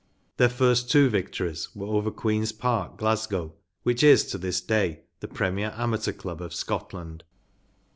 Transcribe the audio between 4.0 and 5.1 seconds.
is to this day